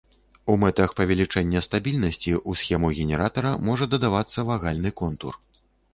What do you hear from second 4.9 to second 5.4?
контур.